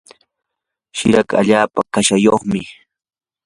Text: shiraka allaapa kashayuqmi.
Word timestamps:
shiraka 0.97 1.33
allaapa 1.41 1.81
kashayuqmi. 1.93 2.61